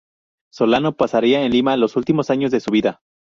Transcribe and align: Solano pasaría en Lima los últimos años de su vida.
Solano 0.51 0.95
pasaría 0.97 1.43
en 1.43 1.51
Lima 1.51 1.77
los 1.77 1.95
últimos 1.95 2.31
años 2.31 2.49
de 2.49 2.59
su 2.59 2.71
vida. 2.71 3.01